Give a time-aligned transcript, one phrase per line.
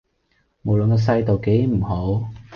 [0.63, 2.27] 無論個世道幾唔好